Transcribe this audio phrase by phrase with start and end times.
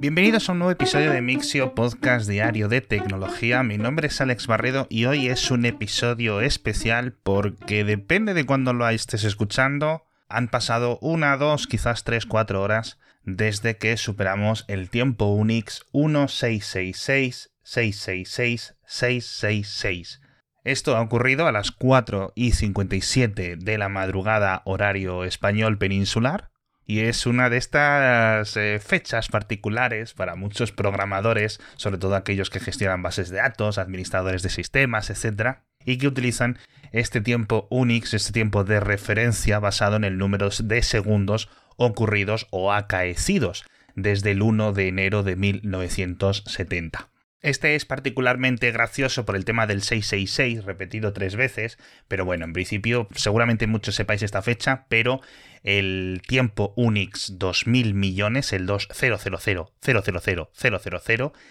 [0.00, 3.62] Bienvenidos a un nuevo episodio de Mixio Podcast Diario de Tecnología.
[3.62, 8.72] Mi nombre es Alex Barredo y hoy es un episodio especial porque depende de cuándo
[8.72, 14.90] lo estés escuchando, han pasado una, dos, quizás tres, cuatro horas desde que superamos el
[14.90, 20.20] tiempo Unix 1666 666 666.
[20.64, 26.53] Esto ha ocurrido a las 4 y 57 de la madrugada horario español peninsular
[26.86, 32.60] y es una de estas eh, fechas particulares para muchos programadores, sobre todo aquellos que
[32.60, 36.58] gestionan bases de datos, administradores de sistemas, etc., y que utilizan
[36.92, 42.72] este tiempo Unix, este tiempo de referencia basado en el número de segundos ocurridos o
[42.72, 43.64] acaecidos
[43.94, 47.10] desde el 1 de enero de 1970.
[47.44, 51.76] Este es particularmente gracioso por el tema del 666, repetido tres veces,
[52.08, 55.20] pero bueno, en principio seguramente muchos sepáis esta fecha, pero
[55.62, 59.66] el tiempo Unix 2000 millones, el 20000000,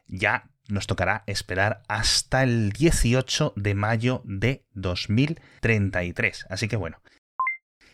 [0.08, 6.48] ya nos tocará esperar hasta el 18 de mayo de 2033.
[6.50, 7.04] Así que bueno,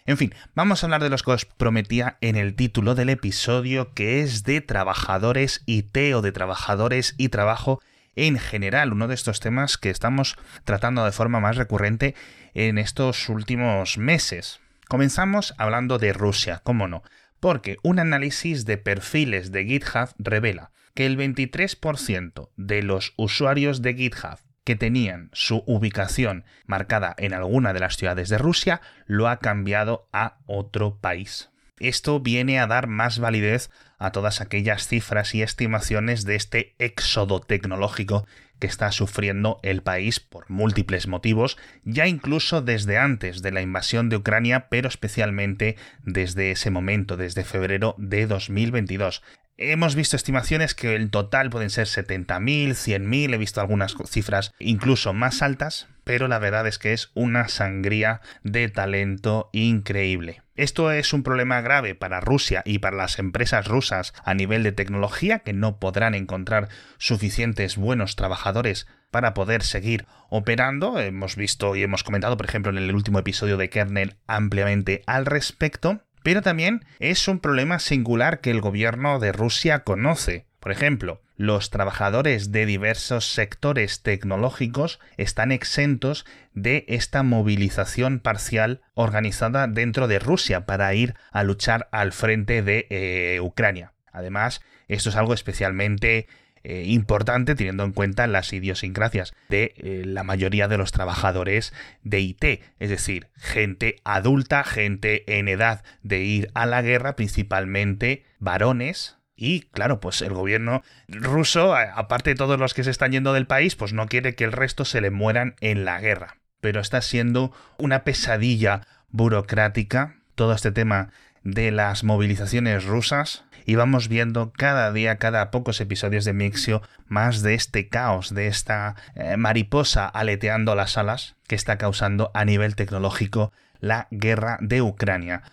[0.06, 3.94] en fin, vamos a hablar de los que os prometía en el título del episodio,
[3.94, 7.80] que es de trabajadores IT o de trabajadores y trabajo
[8.16, 12.16] en general, uno de estos temas que estamos tratando de forma más recurrente
[12.54, 14.60] en estos últimos meses.
[14.88, 17.04] Comenzamos hablando de Rusia, cómo no,
[17.40, 23.94] porque un análisis de perfiles de GitHub revela que el 23% de los usuarios de
[23.94, 24.40] GitHub
[24.70, 30.08] que tenían su ubicación marcada en alguna de las ciudades de Rusia lo ha cambiado
[30.14, 31.50] a otro país.
[31.80, 37.40] Esto viene a dar más validez a todas aquellas cifras y estimaciones de este éxodo
[37.40, 38.28] tecnológico
[38.60, 44.08] que está sufriendo el país por múltiples motivos, ya incluso desde antes de la invasión
[44.10, 49.24] de Ucrania, pero especialmente desde ese momento, desde febrero de 2022.
[49.62, 55.12] Hemos visto estimaciones que el total pueden ser 70.000, 100.000, he visto algunas cifras incluso
[55.12, 60.44] más altas, pero la verdad es que es una sangría de talento increíble.
[60.56, 64.72] Esto es un problema grave para Rusia y para las empresas rusas a nivel de
[64.72, 71.02] tecnología que no podrán encontrar suficientes buenos trabajadores para poder seguir operando.
[71.02, 75.26] Hemos visto y hemos comentado, por ejemplo, en el último episodio de Kernel ampliamente al
[75.26, 76.00] respecto.
[76.24, 80.46] Pero también es un problema singular que el gobierno de Rusia conoce.
[80.60, 89.68] Por ejemplo, los trabajadores de diversos sectores tecnológicos están exentos de esta movilización parcial organizada
[89.68, 93.94] dentro de Rusia para ir a luchar al frente de eh, Ucrania.
[94.12, 96.28] Además, esto es algo especialmente
[96.64, 102.20] eh, importante teniendo en cuenta las idiosincrasias de eh, la mayoría de los trabajadores de
[102.20, 102.44] IT,
[102.80, 109.62] es decir, gente adulta, gente en edad de ir a la guerra, principalmente varones, y
[109.62, 113.78] claro, pues el gobierno ruso, aparte de todos los que se están yendo del país,
[113.78, 116.36] pues no quiere que el resto se le mueran en la guerra.
[116.60, 121.12] Pero está siendo una pesadilla burocrática todo este tema
[121.44, 127.42] de las movilizaciones rusas y vamos viendo cada día, cada pocos episodios de Mixio, más
[127.42, 132.76] de este caos, de esta eh, mariposa aleteando las alas que está causando a nivel
[132.76, 135.44] tecnológico la guerra de Ucrania.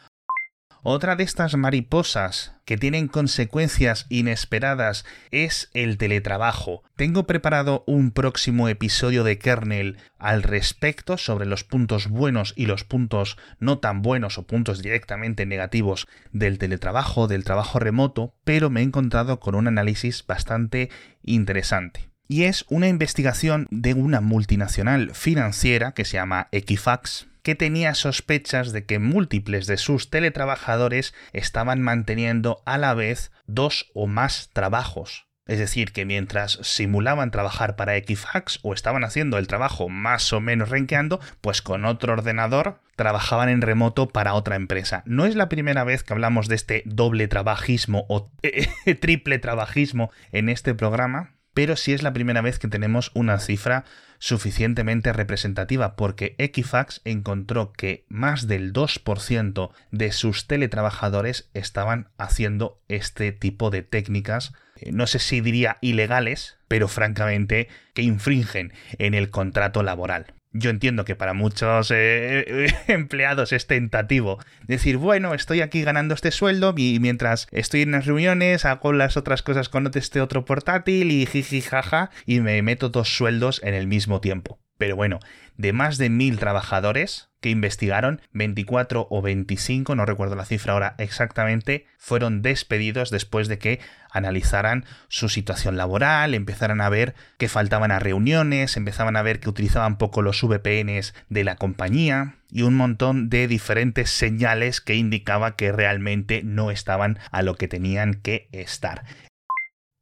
[0.88, 6.84] Otra de estas mariposas que tienen consecuencias inesperadas es el teletrabajo.
[6.94, 12.84] Tengo preparado un próximo episodio de Kernel al respecto sobre los puntos buenos y los
[12.84, 18.78] puntos no tan buenos o puntos directamente negativos del teletrabajo, del trabajo remoto, pero me
[18.78, 20.88] he encontrado con un análisis bastante
[21.24, 27.94] interesante y es una investigación de una multinacional financiera que se llama Equifax, que tenía
[27.94, 34.50] sospechas de que múltiples de sus teletrabajadores estaban manteniendo a la vez dos o más
[34.52, 35.28] trabajos.
[35.46, 40.40] Es decir, que mientras simulaban trabajar para Equifax o estaban haciendo el trabajo más o
[40.40, 45.04] menos renqueando, pues con otro ordenador trabajaban en remoto para otra empresa.
[45.06, 48.32] No es la primera vez que hablamos de este doble trabajismo o
[49.00, 53.86] triple trabajismo en este programa, pero sí es la primera vez que tenemos una cifra
[54.18, 63.32] suficientemente representativa porque Equifax encontró que más del 2% de sus teletrabajadores estaban haciendo este
[63.32, 69.30] tipo de técnicas, eh, no sé si diría ilegales, pero francamente que infringen en el
[69.30, 70.35] contrato laboral.
[70.58, 76.30] Yo entiendo que para muchos eh, empleados es tentativo decir, bueno, estoy aquí ganando este
[76.30, 81.10] sueldo y mientras estoy en las reuniones hago las otras cosas con este otro portátil
[81.10, 84.58] y jiji jaja y me meto dos sueldos en el mismo tiempo.
[84.78, 85.20] Pero bueno,
[85.56, 90.94] de más de mil trabajadores que investigaron, 24 o 25, no recuerdo la cifra ahora
[90.98, 93.80] exactamente, fueron despedidos después de que
[94.10, 99.48] analizaran su situación laboral, empezaran a ver que faltaban a reuniones, empezaban a ver que
[99.48, 105.56] utilizaban poco los VPNs de la compañía y un montón de diferentes señales que indicaba
[105.56, 109.04] que realmente no estaban a lo que tenían que estar.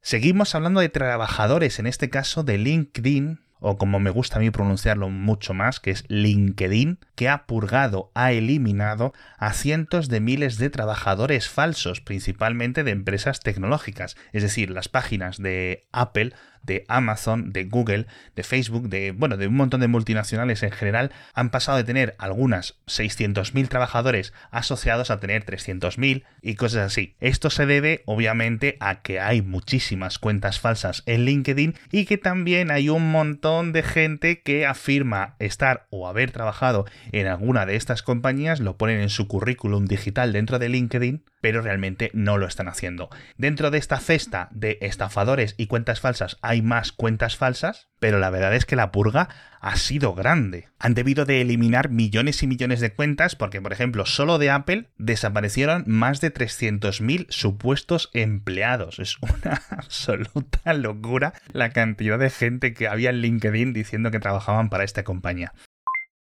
[0.02, 4.50] Seguimos hablando de trabajadores, en este caso de LinkedIn, o como me gusta a mí
[4.50, 10.58] pronunciarlo mucho más, que es LinkedIn, que ha purgado, ha eliminado a cientos de miles
[10.58, 14.16] de trabajadores falsos, principalmente de empresas tecnológicas.
[14.32, 16.34] Es decir, las páginas de Apple
[16.64, 21.12] de Amazon, de Google, de Facebook, de, bueno, de un montón de multinacionales en general,
[21.34, 27.16] han pasado de tener algunas 600.000 trabajadores asociados a tener 300.000 y cosas así.
[27.20, 32.70] Esto se debe, obviamente, a que hay muchísimas cuentas falsas en LinkedIn y que también
[32.70, 38.02] hay un montón de gente que afirma estar o haber trabajado en alguna de estas
[38.02, 42.68] compañías, lo ponen en su currículum digital dentro de LinkedIn, pero realmente no lo están
[42.68, 43.10] haciendo.
[43.36, 48.30] Dentro de esta cesta de estafadores y cuentas falsas hay más cuentas falsas, pero la
[48.30, 49.28] verdad es que la purga
[49.60, 50.68] ha sido grande.
[50.78, 54.90] Han debido de eliminar millones y millones de cuentas porque, por ejemplo, solo de Apple
[54.98, 58.98] desaparecieron más de 300.000 supuestos empleados.
[58.98, 64.68] Es una absoluta locura la cantidad de gente que había en LinkedIn diciendo que trabajaban
[64.68, 65.52] para esta compañía.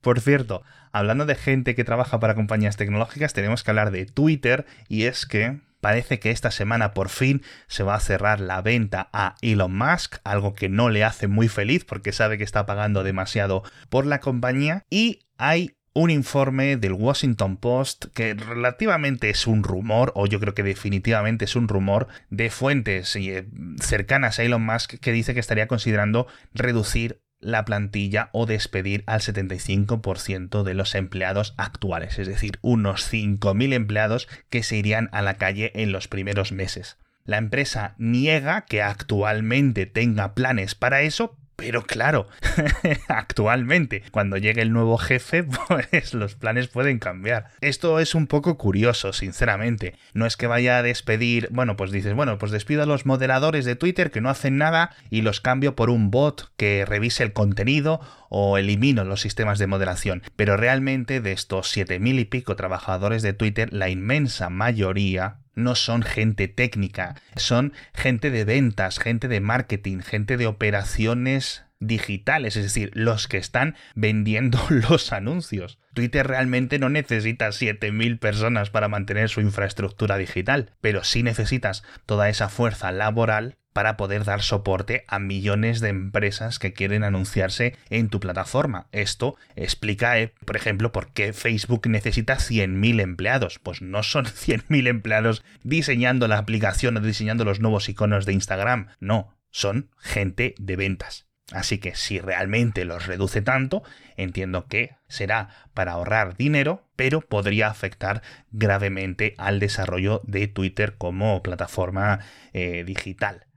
[0.01, 4.65] Por cierto, hablando de gente que trabaja para compañías tecnológicas, tenemos que hablar de Twitter
[4.87, 9.09] y es que parece que esta semana por fin se va a cerrar la venta
[9.13, 13.03] a Elon Musk, algo que no le hace muy feliz porque sabe que está pagando
[13.03, 14.83] demasiado por la compañía.
[14.89, 20.53] Y hay un informe del Washington Post que relativamente es un rumor, o yo creo
[20.53, 23.47] que definitivamente es un rumor, de fuentes eh,
[23.79, 29.21] cercanas a Elon Musk que dice que estaría considerando reducir la plantilla o despedir al
[29.21, 35.35] 75% de los empleados actuales, es decir, unos 5.000 empleados que se irían a la
[35.35, 36.97] calle en los primeros meses.
[37.23, 42.27] La empresa niega que actualmente tenga planes para eso, pero claro,
[43.07, 47.51] actualmente, cuando llegue el nuevo jefe, pues los planes pueden cambiar.
[47.61, 49.95] Esto es un poco curioso, sinceramente.
[50.13, 53.65] No es que vaya a despedir, bueno, pues dices, bueno, pues despido a los moderadores
[53.65, 57.33] de Twitter que no hacen nada y los cambio por un bot que revise el
[57.33, 60.23] contenido o elimino los sistemas de moderación.
[60.35, 65.75] Pero realmente de estos siete mil y pico trabajadores de Twitter, la inmensa mayoría no
[65.75, 72.63] son gente técnica, son gente de ventas, gente de marketing, gente de operaciones digitales, es
[72.63, 75.79] decir, los que están vendiendo los anuncios.
[75.93, 82.29] Twitter realmente no necesita 7.000 personas para mantener su infraestructura digital, pero sí necesitas toda
[82.29, 88.07] esa fuerza laboral para poder dar soporte a millones de empresas que quieren anunciarse en
[88.07, 88.87] tu plataforma.
[88.93, 93.59] Esto explica, eh, por ejemplo, por qué Facebook necesita 100.000 empleados.
[93.59, 98.87] Pues no son 100.000 empleados diseñando la aplicación o diseñando los nuevos iconos de Instagram.
[99.01, 101.27] No, son gente de ventas.
[101.51, 103.83] Así que si realmente los reduce tanto,
[104.15, 111.43] entiendo que será para ahorrar dinero, pero podría afectar gravemente al desarrollo de Twitter como
[111.43, 112.21] plataforma
[112.53, 113.47] eh, digital.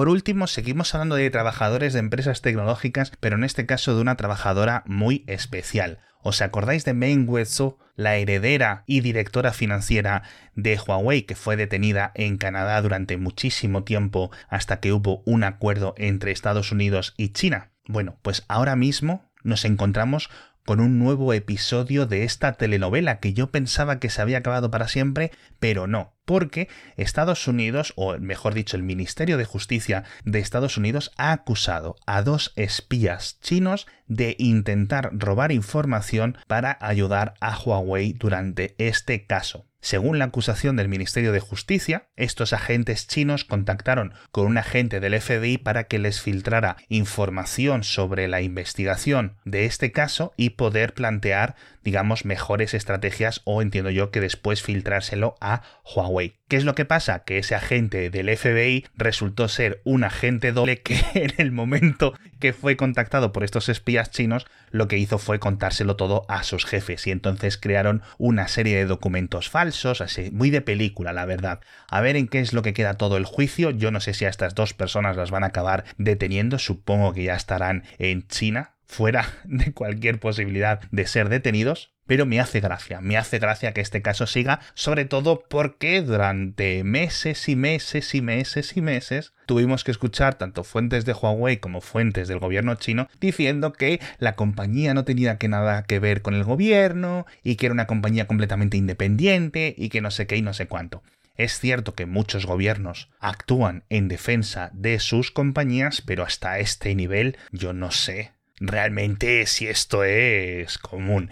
[0.00, 4.16] Por último, seguimos hablando de trabajadores de empresas tecnológicas, pero en este caso de una
[4.16, 5.98] trabajadora muy especial.
[6.22, 10.22] ¿Os acordáis de Meng Wanzhou, la heredera y directora financiera
[10.54, 15.92] de Huawei que fue detenida en Canadá durante muchísimo tiempo hasta que hubo un acuerdo
[15.98, 17.68] entre Estados Unidos y China?
[17.86, 20.30] Bueno, pues ahora mismo nos encontramos
[20.70, 24.86] con un nuevo episodio de esta telenovela que yo pensaba que se había acabado para
[24.86, 30.76] siempre, pero no, porque Estados Unidos, o mejor dicho, el Ministerio de Justicia de Estados
[30.76, 38.12] Unidos ha acusado a dos espías chinos de intentar robar información para ayudar a Huawei
[38.12, 39.69] durante este caso.
[39.82, 45.18] Según la acusación del Ministerio de Justicia, estos agentes chinos contactaron con un agente del
[45.18, 51.56] FBI para que les filtrara información sobre la investigación de este caso y poder plantear,
[51.82, 56.36] digamos, mejores estrategias o entiendo yo que después filtrárselo a Huawei.
[56.48, 57.22] ¿Qué es lo que pasa?
[57.24, 62.52] Que ese agente del FBI resultó ser un agente doble que en el momento que
[62.52, 67.06] fue contactado por estos espías chinos, lo que hizo fue contárselo todo a sus jefes
[67.06, 69.69] y entonces crearon una serie de documentos falsos,
[70.00, 71.60] así, muy de película, la verdad.
[71.88, 73.70] A ver en qué es lo que queda todo el juicio.
[73.70, 77.24] Yo no sé si a estas dos personas las van a acabar deteniendo, supongo que
[77.24, 83.00] ya estarán en China, fuera de cualquier posibilidad de ser detenidos, pero me hace gracia,
[83.00, 88.20] me hace gracia que este caso siga, sobre todo porque durante meses y meses y
[88.20, 93.06] meses y meses tuvimos que escuchar tanto fuentes de Huawei como fuentes del gobierno chino
[93.20, 97.66] diciendo que la compañía no tenía que nada que ver con el gobierno y que
[97.66, 101.04] era una compañía completamente independiente y que no sé qué y no sé cuánto.
[101.36, 107.36] Es cierto que muchos gobiernos actúan en defensa de sus compañías, pero hasta este nivel
[107.52, 111.30] yo no sé realmente si esto es común.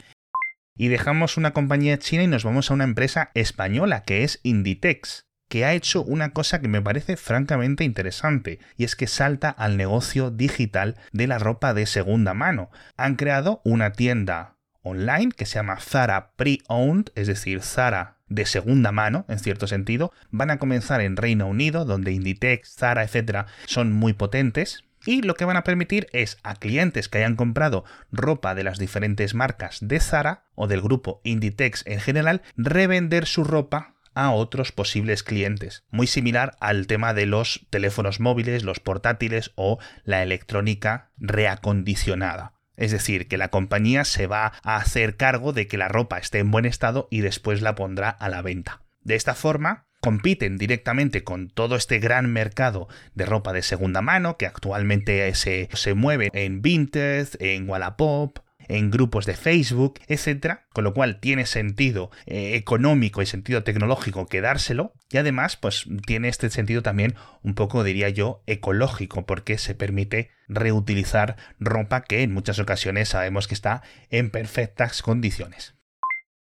[0.79, 5.29] Y dejamos una compañía china y nos vamos a una empresa española que es Inditex
[5.49, 9.77] que ha hecho una cosa que me parece francamente interesante, y es que salta al
[9.77, 12.71] negocio digital de la ropa de segunda mano.
[12.97, 18.93] Han creado una tienda online que se llama Zara Pre-Owned, es decir, Zara de segunda
[18.93, 23.93] mano, en cierto sentido, van a comenzar en Reino Unido, donde Inditex, Zara, etcétera, son
[23.93, 24.85] muy potentes.
[25.07, 28.79] Y lo que van a permitir es a clientes que hayan comprado ropa de las
[28.79, 34.73] diferentes marcas de Zara o del grupo Inditex en general, revender su ropa a otros
[34.73, 35.85] posibles clientes.
[35.91, 42.55] Muy similar al tema de los teléfonos móviles, los portátiles o la electrónica reacondicionada.
[42.77, 46.39] Es decir, que la compañía se va a hacer cargo de que la ropa esté
[46.39, 48.83] en buen estado y después la pondrá a la venta.
[49.03, 54.37] De esta forma, compiten directamente con todo este gran mercado de ropa de segunda mano
[54.37, 58.39] que actualmente se, se mueve en Vinted, en Wallapop,
[58.69, 64.27] en grupos de Facebook, etcétera, con lo cual tiene sentido eh, económico y sentido tecnológico
[64.27, 69.75] quedárselo y además pues tiene este sentido también un poco diría yo ecológico porque se
[69.75, 75.78] permite reutilizar ropa que en muchas ocasiones sabemos que está en perfectas condiciones.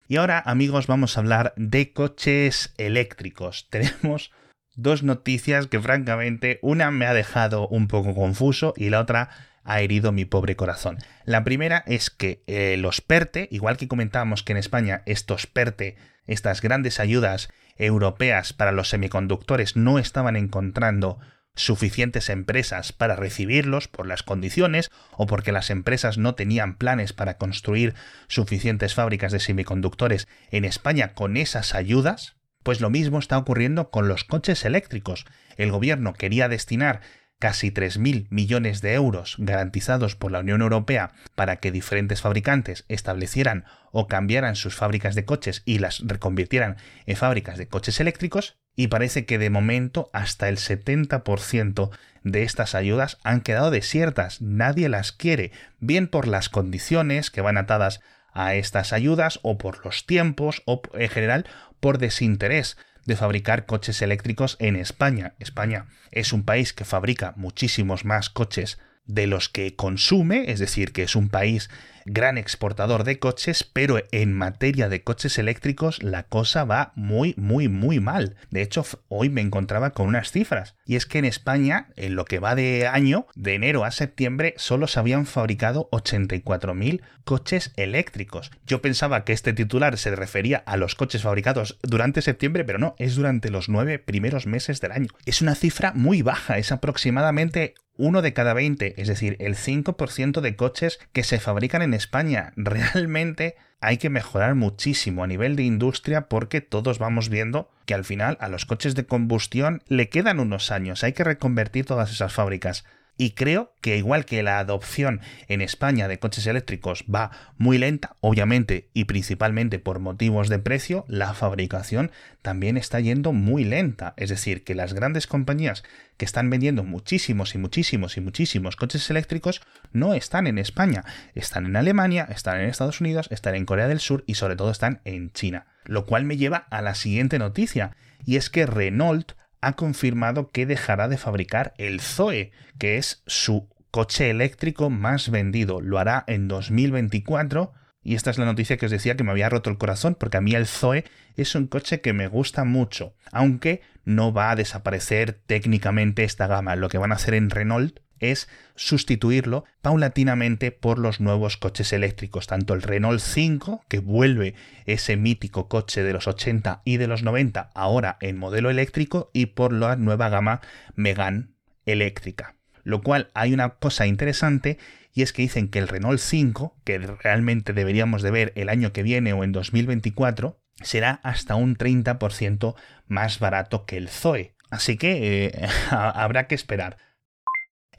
[0.08, 3.68] Y ahora amigos vamos a hablar de coches eléctricos.
[3.72, 4.32] Tenemos
[4.76, 9.30] dos noticias que francamente una me ha dejado un poco confuso y la otra
[9.64, 11.00] ha herido mi pobre corazón.
[11.26, 15.96] La primera es que eh, los PERTE, igual que comentábamos que en España estos PERTE,
[16.28, 21.18] estas grandes ayudas europeas para los semiconductores no estaban encontrando
[21.56, 27.38] suficientes empresas para recibirlos por las condiciones o porque las empresas no tenían planes para
[27.38, 27.96] construir
[28.28, 34.08] suficientes fábricas de semiconductores en España con esas ayudas, pues lo mismo está ocurriendo con
[34.08, 35.26] los coches eléctricos.
[35.56, 37.02] El gobierno quería destinar
[37.40, 43.66] casi 3.000 millones de euros garantizados por la Unión Europea para que diferentes fabricantes establecieran
[43.92, 48.88] o cambiaran sus fábricas de coches y las reconvirtieran en fábricas de coches eléctricos, y
[48.88, 51.89] parece que de momento hasta el 70%
[52.24, 57.58] de estas ayudas han quedado desiertas, nadie las quiere, bien por las condiciones que van
[57.58, 58.01] atadas
[58.34, 61.46] a estas ayudas o por los tiempos o en general
[61.79, 65.36] por desinterés de fabricar coches eléctricos en España.
[65.39, 70.91] España es un país que fabrica muchísimos más coches de los que consume, es decir,
[70.91, 71.70] que es un país
[72.06, 77.68] gran exportador de coches, pero en materia de coches eléctricos la cosa va muy, muy,
[77.68, 78.36] muy mal.
[78.52, 82.26] De hecho, hoy me encontraba con unas cifras, y es que en España, en lo
[82.26, 88.52] que va de año, de enero a septiembre, solo se habían fabricado 84.000 coches eléctricos.
[88.66, 92.96] Yo pensaba que este titular se refería a los coches fabricados durante septiembre, pero no,
[93.00, 95.08] es durante los nueve primeros meses del año.
[95.26, 100.42] Es una cifra muy baja, es aproximadamente uno de cada 20, es decir, el 5%
[100.42, 102.54] de coches que se fabrican en España.
[102.56, 108.04] Realmente hay que mejorar muchísimo a nivel de industria porque todos vamos viendo que al
[108.04, 112.34] final a los coches de combustión le quedan unos años, hay que reconvertir todas esas
[112.34, 112.86] fábricas.
[113.18, 118.18] Y creo que igual que la adopción en España de coches eléctricos va muy lenta,
[118.20, 124.14] obviamente y principalmente por motivos de precio, la fabricación también está yendo muy lenta.
[124.18, 125.84] Es decir, que las grandes compañías
[126.18, 129.62] que están vendiendo muchísimos y muchísimos y muchísimos coches eléctricos
[129.94, 131.06] no están en España,
[131.36, 134.72] están en Alemania, están en Estados Unidos, están en Corea del Sur y sobre todo
[134.72, 135.68] están en China.
[135.86, 137.96] Lo cual me lleva a la siguiente noticia,
[138.26, 143.70] y es que Renault ha confirmado que dejará de fabricar el Zoe, que es su
[143.92, 145.82] coche eléctrico más vendido.
[145.82, 147.74] Lo hará en 2024.
[148.04, 150.38] Y esta es la noticia que os decía que me había roto el corazón, porque
[150.38, 154.56] a mí el Zoe es un coche que me gusta mucho, aunque no va a
[154.56, 156.76] desaparecer técnicamente esta gama.
[156.76, 162.48] Lo que van a hacer en Renault es sustituirlo paulatinamente por los nuevos coches eléctricos,
[162.48, 164.56] tanto el Renault 5, que vuelve
[164.86, 169.48] ese mítico coche de los 80 y de los 90 ahora en modelo eléctrico, y
[169.48, 170.62] por la nueva gama
[170.96, 171.48] Megane
[171.86, 172.56] eléctrica.
[172.84, 174.78] Lo cual hay una cosa interesante
[175.16, 178.92] y es que dicen que el Renault 5, que realmente deberíamos de ver el año
[178.92, 182.76] que viene o en 2024, será hasta un 30%
[183.08, 184.56] más barato que el Zoe.
[184.70, 186.98] Así que eh, habrá que esperar.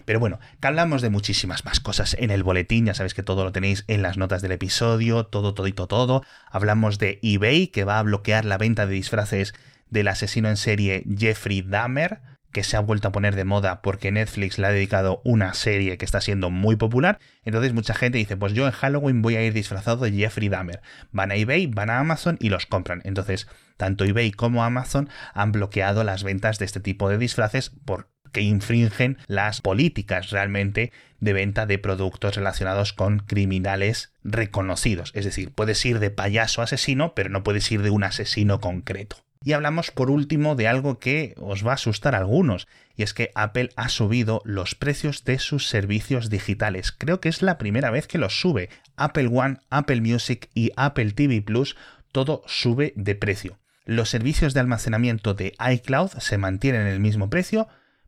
[0.04, 3.44] Pero bueno, que hablamos de muchísimas más cosas en el boletín, ya sabéis que todo
[3.44, 6.22] lo tenéis en las notas del episodio, todo, todito, todo.
[6.50, 9.54] Hablamos de eBay, que va a bloquear la venta de disfraces
[9.90, 12.20] del asesino en serie Jeffrey Dahmer,
[12.56, 15.98] que se ha vuelto a poner de moda porque Netflix le ha dedicado una serie
[15.98, 17.18] que está siendo muy popular.
[17.44, 20.80] Entonces mucha gente dice, pues yo en Halloween voy a ir disfrazado de Jeffrey Dahmer.
[21.12, 23.02] Van a eBay, van a Amazon y los compran.
[23.04, 28.08] Entonces, tanto eBay como Amazon han bloqueado las ventas de este tipo de disfraces por
[28.36, 35.10] que infringen las políticas realmente de venta de productos relacionados con criminales reconocidos.
[35.14, 39.16] Es decir, puedes ir de payaso asesino, pero no puedes ir de un asesino concreto.
[39.42, 43.14] Y hablamos por último de algo que os va a asustar a algunos, y es
[43.14, 46.92] que Apple ha subido los precios de sus servicios digitales.
[46.92, 48.68] Creo que es la primera vez que los sube.
[48.96, 51.74] Apple One, Apple Music y Apple TV Plus,
[52.12, 53.56] todo sube de precio.
[53.86, 57.66] Los servicios de almacenamiento de iCloud se mantienen en el mismo precio,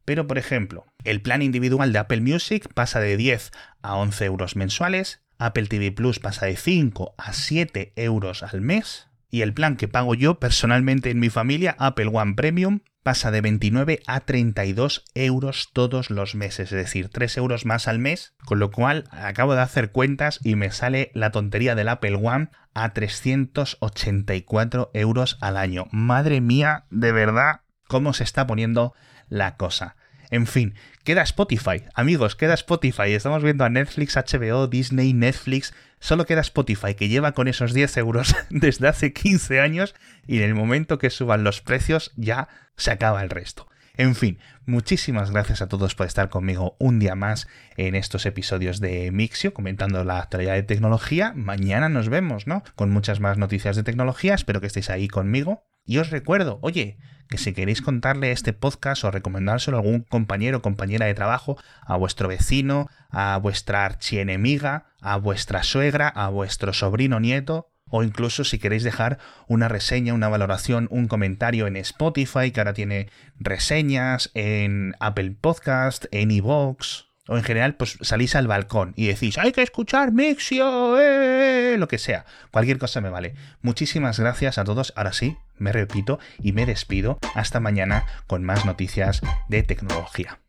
[0.08, 3.50] pero, por ejemplo, el plan individual de Apple Music pasa de 10
[3.82, 9.08] a 11 euros mensuales, Apple TV Plus pasa de 5 a 7 euros al mes,
[9.28, 13.42] y el plan que pago yo personalmente en mi familia, Apple One Premium, pasa de
[13.42, 18.60] 29 a 32 euros todos los meses, es decir, 3 euros más al mes, con
[18.60, 22.94] lo cual acabo de hacer cuentas y me sale la tontería del Apple One a
[22.94, 25.84] 384 euros al año.
[25.90, 28.94] Madre mía, de verdad, cómo se está poniendo
[29.28, 29.96] la cosa.
[30.30, 31.84] En fin, queda Spotify.
[31.94, 33.12] Amigos, queda Spotify.
[33.12, 35.72] Estamos viendo a Netflix, HBO, Disney, Netflix.
[36.00, 39.94] Solo queda Spotify, que lleva con esos 10 euros desde hace 15 años
[40.26, 43.68] y en el momento que suban los precios ya se acaba el resto.
[43.96, 48.78] En fin, muchísimas gracias a todos por estar conmigo un día más en estos episodios
[48.78, 51.32] de Mixio, comentando la actualidad de tecnología.
[51.34, 52.62] Mañana nos vemos, ¿no?
[52.76, 54.34] Con muchas más noticias de tecnología.
[54.34, 55.64] Espero que estéis ahí conmigo.
[55.84, 60.58] Y os recuerdo, oye, que si queréis contarle este podcast o recomendárselo a algún compañero
[60.58, 66.72] o compañera de trabajo, a vuestro vecino, a vuestra archienemiga, a vuestra suegra, a vuestro
[66.72, 72.50] sobrino nieto, o incluso si queréis dejar una reseña, una valoración, un comentario en Spotify,
[72.50, 73.08] que ahora tiene
[73.38, 79.38] reseñas, en Apple Podcast, en iVoox, o en general, pues salís al balcón y decís,
[79.38, 82.24] hay que escuchar Mixio, eh", lo que sea.
[82.50, 83.34] Cualquier cosa me vale.
[83.62, 84.92] Muchísimas gracias a todos.
[84.96, 87.18] Ahora sí, me repito y me despido.
[87.34, 90.40] Hasta mañana con más noticias de tecnología.